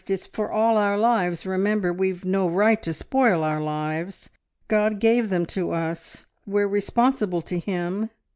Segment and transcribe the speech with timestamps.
[0.07, 1.93] It's for all our lives, remember....
[1.93, 4.31] We've no right to spoil our lives.
[4.67, 8.09] God gave them to us; we're responsible to Him.